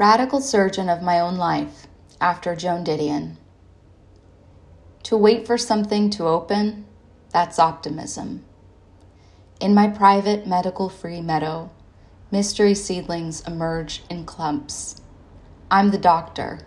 Radical 0.00 0.40
surgeon 0.40 0.88
of 0.88 1.02
my 1.02 1.20
own 1.20 1.36
life, 1.36 1.86
after 2.22 2.56
Joan 2.56 2.84
Didion. 2.84 3.36
To 5.02 5.14
wait 5.14 5.46
for 5.46 5.58
something 5.58 6.08
to 6.08 6.24
open, 6.24 6.86
that's 7.34 7.58
optimism. 7.58 8.42
In 9.60 9.74
my 9.74 9.88
private 9.88 10.46
medical 10.46 10.88
free 10.88 11.20
meadow, 11.20 11.70
mystery 12.30 12.72
seedlings 12.72 13.46
emerge 13.46 14.02
in 14.08 14.24
clumps. 14.24 15.02
I'm 15.70 15.90
the 15.90 15.98
doctor, 15.98 16.60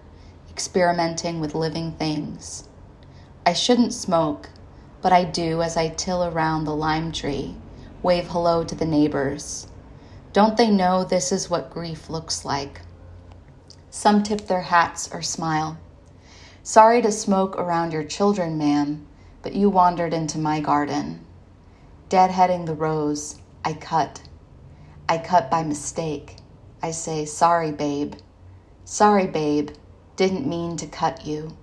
experimenting 0.52 1.40
with 1.40 1.56
living 1.56 1.94
things. 1.94 2.70
I 3.48 3.54
shouldn't 3.54 3.96
smoke, 3.96 4.52
but 5.02 5.12
I 5.12 5.24
do 5.24 5.64
as 5.64 5.76
I 5.76 5.90
till 5.90 6.24
around 6.24 6.66
the 6.66 6.76
lime 6.76 7.12
tree, 7.12 7.56
wave 8.04 8.28
hello 8.28 8.64
to 8.64 8.76
the 8.76 8.86
neighbors. 8.86 9.66
Don't 10.34 10.56
they 10.56 10.70
know 10.70 11.04
this 11.04 11.32
is 11.32 11.50
what 11.50 11.74
grief 11.74 12.12
looks 12.12 12.46
like? 12.46 12.81
Some 13.96 14.24
tip 14.24 14.48
their 14.48 14.64
hats 14.64 15.08
or 15.14 15.22
smile. 15.22 15.78
Sorry 16.64 17.00
to 17.04 17.12
smoke 17.12 17.56
around 17.56 17.94
your 17.94 18.04
children, 18.04 18.58
ma'am, 18.58 19.06
but 19.44 19.54
you 19.54 19.70
wandered 19.70 20.16
into 20.16 20.40
my 20.40 20.60
garden. 20.62 21.24
Deadheading 22.10 22.66
the 22.66 22.74
rose, 22.74 23.40
I 23.64 23.74
cut. 23.74 24.24
I 25.08 25.20
cut 25.20 25.52
by 25.52 25.62
mistake. 25.62 26.38
I 26.82 26.90
say, 26.90 27.26
Sorry, 27.26 27.72
babe. 27.72 28.16
Sorry, 28.84 29.28
babe. 29.28 29.70
Didn't 30.16 30.50
mean 30.50 30.76
to 30.78 30.88
cut 30.88 31.28
you. 31.28 31.55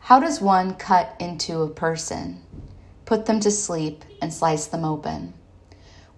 How 0.00 0.20
does 0.20 0.42
one 0.42 0.74
cut 0.74 1.16
into 1.18 1.62
a 1.62 1.70
person? 1.70 2.42
Put 3.06 3.24
them 3.24 3.40
to 3.40 3.50
sleep 3.50 4.04
and 4.20 4.30
slice 4.32 4.66
them 4.66 4.84
open. 4.84 5.32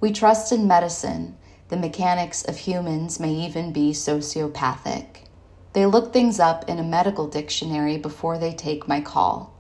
We 0.01 0.11
trust 0.11 0.51
in 0.51 0.67
medicine 0.67 1.37
the 1.69 1.77
mechanics 1.77 2.43
of 2.45 2.57
humans 2.57 3.19
may 3.19 3.33
even 3.33 3.73
be 3.73 3.93
sociopathic. 3.93 5.27
They 5.73 5.85
look 5.85 6.13
things 6.13 6.39
up 6.39 6.69
in 6.69 6.79
a 6.79 6.85
medical 6.85 7.27
dictionary 7.27 7.99
before 7.99 8.39
they 8.39 8.53
take 8.53 8.89
my 8.89 9.01
call. 9.01 9.53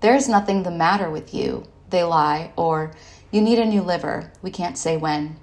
There's 0.00 0.28
nothing 0.28 0.62
the 0.62 0.70
matter 0.70 1.10
with 1.10 1.34
you, 1.34 1.64
they 1.90 2.04
lie, 2.04 2.52
or 2.56 2.92
you 3.30 3.40
need 3.40 3.58
a 3.58 3.64
new 3.64 3.82
liver, 3.82 4.32
we 4.42 4.50
can't 4.50 4.78
say 4.78 4.96
when. 4.96 5.36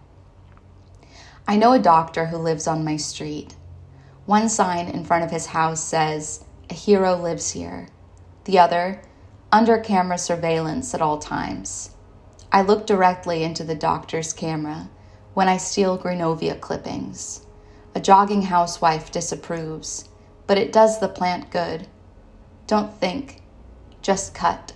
I 1.47 1.57
know 1.57 1.73
a 1.73 1.79
doctor 1.79 2.27
who 2.27 2.37
lives 2.37 2.67
on 2.67 2.85
my 2.85 2.97
street. 2.97 3.55
One 4.25 4.47
sign 4.47 4.87
in 4.87 5.03
front 5.03 5.23
of 5.23 5.31
his 5.31 5.47
house 5.47 5.83
says, 5.83 6.45
A 6.69 6.73
hero 6.73 7.15
lives 7.15 7.51
here. 7.51 7.89
The 8.45 8.59
other, 8.59 9.01
under 9.51 9.77
camera 9.77 10.17
surveillance 10.17 10.93
at 10.93 11.01
all 11.01 11.17
times. 11.17 11.91
I 12.51 12.61
look 12.61 12.87
directly 12.87 13.43
into 13.43 13.63
the 13.63 13.75
doctor's 13.75 14.33
camera 14.33 14.89
when 15.35 15.49
I 15.49 15.57
steal 15.57 15.99
Greenovia 15.99 16.59
clippings. 16.59 17.45
A 17.93 17.99
jogging 17.99 18.41
housewife 18.43 19.11
disapproves, 19.11 20.09
but 20.47 20.57
it 20.57 20.71
does 20.71 20.99
the 20.99 21.09
plant 21.09 21.51
good. 21.51 21.87
Don't 22.67 22.93
think, 22.93 23.41
just 24.01 24.33
cut. 24.33 24.71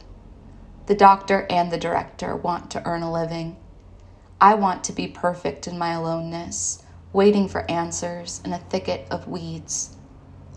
The 0.86 0.96
doctor 0.96 1.48
and 1.50 1.72
the 1.72 1.78
director 1.78 2.36
want 2.36 2.70
to 2.72 2.86
earn 2.86 3.04
a 3.04 3.12
living. 3.12 3.56
I 4.42 4.56
want 4.56 4.84
to 4.86 4.94
be 4.94 5.08
perfect 5.08 5.66
in 5.66 5.78
my 5.78 5.94
aloneness, 5.94 6.84
waiting 7.14 7.48
for 7.48 7.70
answers 7.72 8.42
in 8.44 8.52
a 8.52 8.60
thicket 8.60 9.08
of 9.10 9.30
weeds. 9.30 9.96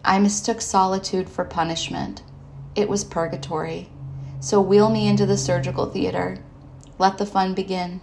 I 0.04 0.18
mistook 0.18 0.60
solitude 0.60 1.28
for 1.28 1.44
punishment. 1.44 2.22
It 2.74 2.88
was 2.88 3.04
purgatory. 3.04 3.88
So 4.40 4.60
wheel 4.60 4.90
me 4.90 5.06
into 5.06 5.26
the 5.26 5.38
surgical 5.38 5.86
theater. 5.86 6.38
Let 6.98 7.18
the 7.18 7.26
fun 7.26 7.54
begin. 7.54 8.00